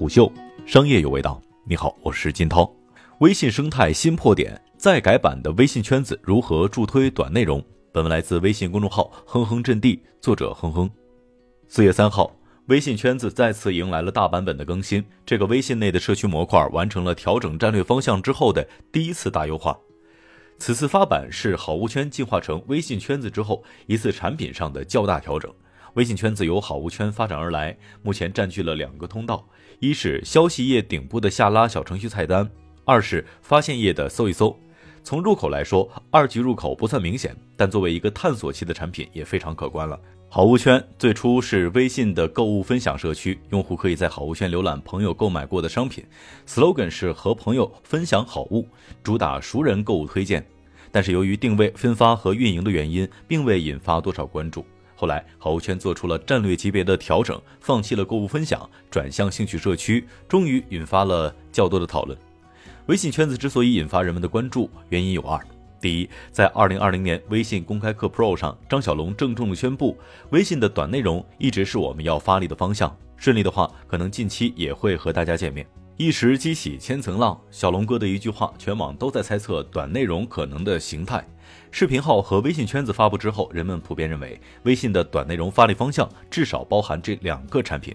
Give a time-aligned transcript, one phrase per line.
[0.00, 0.32] 虎嗅
[0.64, 1.38] 商业有味道。
[1.62, 2.74] 你好，我是金涛。
[3.18, 7.62] 微信生态新破点，再改版的微信圈子如何助推短内容？
[7.92, 10.90] 本文来自微信公众号“哼哼阵地”，作者哼哼。
[11.68, 12.34] 四月三号，
[12.68, 15.04] 微信圈子再次迎来了大版本的更新。
[15.26, 19.78] 这个微信内的社区模块完成了调整战略方向之后的第一次大优化。
[20.56, 25.52] 此次发版是好物圈进化成微信圈子之后一次产品上的较大调整。
[25.94, 29.44] 微信圈子由好物圈发展而来，目前占据了两个通道：
[29.78, 32.48] 一是消息页顶部的下拉小程序菜单，
[32.84, 34.56] 二是发现页的搜一搜。
[35.02, 39.98] 从入口来说，二级入口不算明显，但作为一个探索期的产品也非常可观了。
[40.28, 46.04] 好物圈最初是微信的购物分享社区，用户可以在好物圈浏览朋友购买过的商品
[46.46, 48.68] ，slogan 是和朋友分享好物，
[49.02, 50.46] 主打熟人购物推荐。
[50.92, 54.64] 但是由于定位、分发和运营的原因，并未引发多少关注。
[55.00, 62.18] 后来，好物圈做出了战略级别的调整，放弃了购物分享，转向兴趣社区，终于引发了较多的讨论。
[62.84, 65.40] 微信圈子之所以引发人们的关注，原因有二：
[65.80, 69.96] 第一，在二零二零年微信公开课 Pro 上，张小龙郑重的宣布，
[70.32, 75.66] 微信的短内容一直是我们要发力的方向，顺利的话，可能近期也会和大家见面。
[76.00, 81.22] 一时激起千层浪，小龙哥的一句话，全网都在猜测短内容可能的形态。
[81.70, 87.94] 视频号和微信圈子发布之后，人们普遍认为微信的短内容发力方向至少包含这两个产品。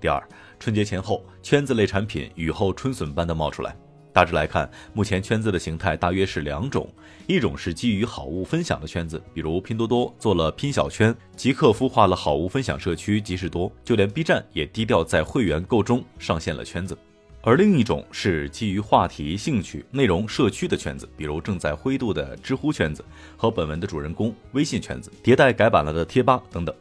[0.00, 0.18] 第二，
[0.58, 3.76] 春节前后，圈子类产品雨后春笋般的冒出来。
[4.10, 6.88] 大致来看，目前圈子的形态大约是两种：
[7.26, 16.96] 一种是基于好物分享的圈子，比如拼多多做了拼小圈，极客孵化了好物分享社区即时多，就连 B 站也低调在会员购中上线了圈子。
[17.46, 23.04] 而另一种是基于话题、兴趣、内容、社区的圈子，比如正在灰度的知乎圈子
[23.36, 26.74] 和本文的主人公微信圈子，迭代改版了的贴吧等等。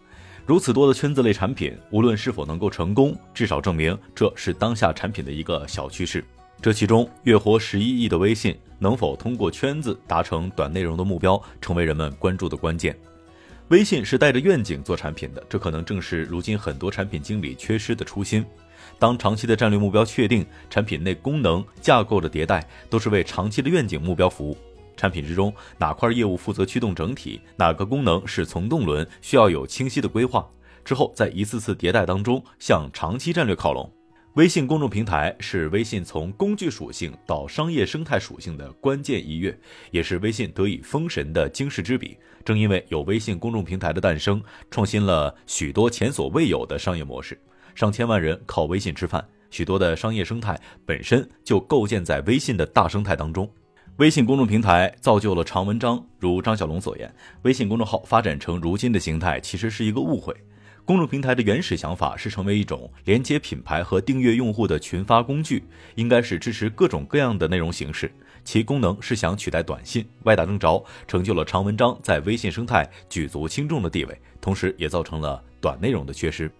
[0.45, 6.23] 如此多的圈子类产品，无论是否能够成功，至少证明这是当下产品的一个小趋势。
[6.61, 12.97] 这其中，月活十一亿的微信能否通过圈子达成短内容的目标，成为人们关注的关键。
[13.67, 18.45] 微信是带着愿景做产品的，这可能正是如今很多产品经理缺失的初心。
[18.99, 24.57] 当长期的战略目标确定，产品内功能架构的迭代都是为长期的愿景目标服务。
[24.95, 30.47] 产品之中哪块业务负责驱动整体，哪个功能是从动轮，需要有清晰的规划。
[30.85, 33.91] 之后在一次次迭代当中向长期战略靠拢。
[34.35, 39.57] 微信公众平台是微信从工具属性到商业生态属性的关键一跃，
[39.91, 42.17] 也是微信得以封神的惊世之笔。
[42.43, 47.39] 正因为有微信公众平台的诞生，创新了许多前所未有的商业模式。
[47.75, 53.49] 上千万人靠微信吃饭，许多的商业生态本身就构建在微信的大生态当中。
[53.97, 57.13] 微信公众平台造就了长文章，如张小龙所言，
[57.43, 60.35] 微信公众号发展成如今的形态，其实是一个误会。
[60.85, 65.63] 公众平台的原始想法是成为一种连接品牌和订阅用户的群发工具，
[65.95, 68.11] 应该是支持各种各样的内容形式，
[68.43, 76.51] 其功能是想取代短信，歪打正着，成就了长文章在微信生态举足轻重的地位，同时也造成了短内容的缺失。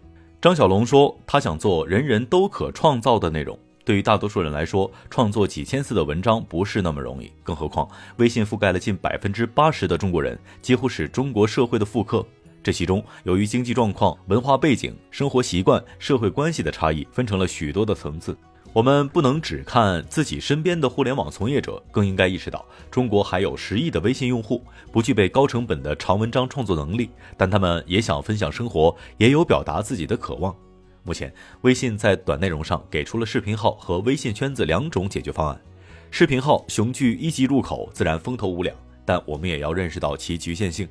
[0.43, 3.57] 张小龙说：“他想做人人都可创造的内容。
[3.85, 7.31] 对于大多数人来说，创作几千字的文章不是那么容易。
[7.43, 7.87] 更何况，
[8.17, 12.25] 微信覆盖了近百分之八十的中国人，几乎是中国社会的复刻。
[12.61, 18.37] 这其中，由于经济状况、文化背景、生活习惯、社会关系的差异，分成了许多的层次。”
[18.73, 30.55] 我们不能只看自己身边的互联网从业者，更应该意识到，中国还有十亿的微信用户，不具备高成本的长文章创作能力，但他们也想分享生活，也有表达自己的渴望。
[31.03, 35.61] 目前，微信在短内容上给出了视频号和微信圈子两种解决方案。
[36.09, 40.89] 视频号雄踞一级入口，自然风头无两，但我们也要认识到其局限性。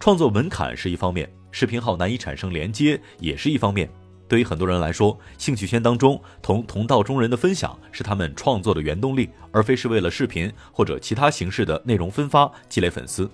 [0.00, 3.88] 创作门槛是一方面，视频号难以产生连接也是一方面。
[4.28, 13.30] 对于很多人来说，兴趣圈当中同同道中人的分享是他们创作的原动力，而非是为了视频或者其他形式的内容分发积累粉丝。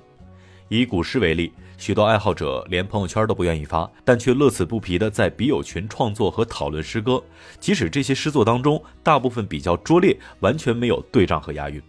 [0.68, 7.22] 以古诗为例，许多爱好者连朋友圈都不愿意发，但却乐此不疲地在笔友群创作和讨论诗歌，
[7.60, 11.82] 即使这些诗作当中大部分比较拙劣，完全没有对仗和押韵。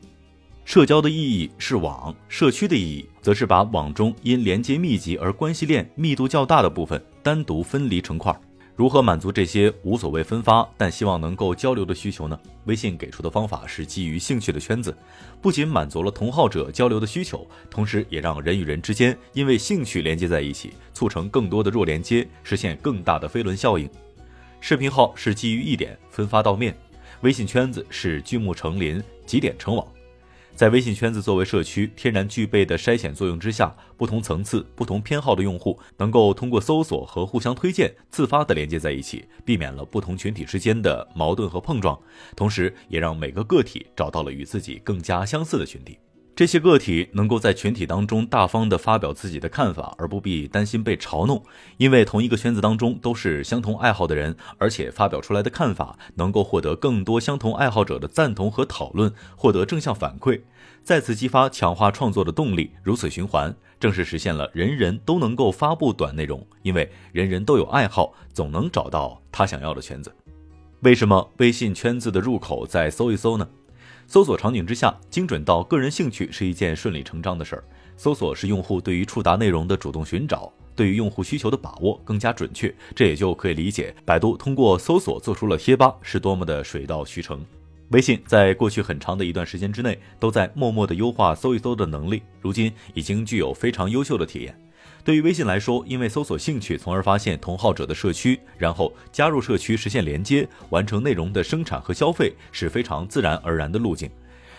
[0.65, 8.33] 社交的意义是网，社区的意义则是把网中因连接密集而关系链密度较大的部分单独分离成块。
[8.75, 12.39] 如何满足这些无所谓分发，但希望能够交流的需求呢？
[12.65, 14.95] 微信给出的方法是基于兴趣的圈子，
[15.41, 23.87] 不仅满足了同好者交流的需求，同时也让人与人之间因为兴趣连接在一起，促成更多的弱连接，实现更大的飞轮效应。
[24.59, 26.75] 视频号是基于一点分发到面，
[27.21, 29.85] 微信圈子是聚木成林，集点成网。
[30.55, 41.99] 在微信圈子作为社区天然具备的筛选作用之下，不同层次、不同偏好的用户能够通过搜索和互相推荐自发的连接在一起，避免了不同群体之间的矛盾和碰撞，
[42.35, 45.97] 同时也让每个个体找到了与自己更加相似的群体。
[46.35, 51.43] 这些个体能够在群体当中大方地发表自己的看法，而不必担心被嘲弄，
[51.77, 60.41] 因为同一个圈子当中都是相同爱好的人，而且发表出来的看法能够获得更多相同爱好者的赞同和讨论，获得正向反馈，
[60.83, 70.11] 再次激发强化创作的动力，如此循环，正是实现了人人都能够发布短内容，因为人人都有爱好，总能找到他想要的圈子。
[70.79, 73.47] 为什么微信圈子的入口在搜一搜呢？
[74.13, 77.63] 搜索场景之下，精准到个人兴趣是一件顺理成章的事儿。
[77.97, 82.71] 搜索是用户对于触达内容的主动寻找，对于用户需求的把握更加准确。
[82.93, 87.43] 这也就可以理解，百度通过搜索做出了贴吧是多么的水到渠成。
[87.89, 94.55] 微信在过去很长的一段时间之内，都在默默的优化搜一搜的能力，如今已经具有非常优秀的体验。
[95.03, 104.09] 对于微信来说，因为搜索兴趣，从而发现同好者的社区，然后加入社区，实现连接，完成内容的生产和消费，是非常自然而然的路径。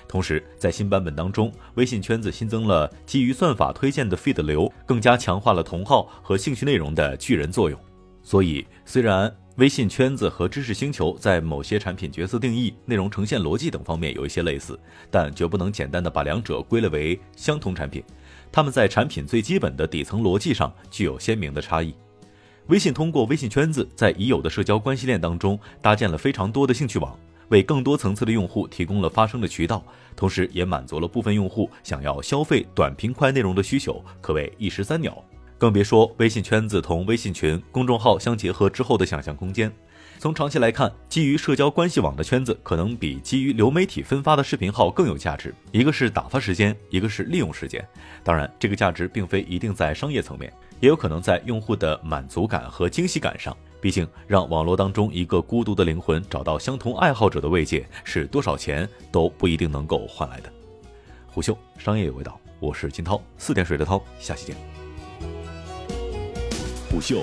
[0.06, 7.80] 同时，在新版本当中，微信圈子新增了基于算法推荐的 feed 流，更加强化了同好和兴趣内容的巨人作用。
[8.22, 14.78] 所以，虽然微信圈子和知识星球在某些产品角色定义、内容呈现逻辑等方面有一些类似，
[15.10, 18.04] 但绝不能简单的把两者归类为相同产品。
[18.54, 21.92] 他们在产品最基本的底层逻辑上具有鲜明的差异。
[22.68, 27.18] 微信通过微信圈子在已有的社交关系链当中搭建了非常多的兴趣网，
[27.48, 29.84] 为更多层次的用户提供了发声的渠道，
[30.14, 35.20] 同时也满足了部分用户想要消费短平快内容的需求，可谓一石三鸟。
[35.58, 39.72] 更别说微信圈子同微信群、公众号相结合之后的想象空间。
[40.18, 45.54] 从长期来看，基于社交关系网的圈子可能比基于流媒体分发的视频号更有价值。
[45.70, 47.86] 一个是打发时间，一个是利用时间。
[48.22, 50.50] 当然，这个价值并非一定在商业层面，
[50.80, 53.54] 也有可能在用户的满足感和惊喜感上。
[53.82, 60.50] 毕竟，让网络当中一个孤独的灵魂找到相同爱好者的慰藉，是多少钱都不一定能够换来的。
[61.26, 64.56] 虎嗅商业有味道，我是金涛，四点水的涛，下期见。
[66.88, 67.22] 虎嗅。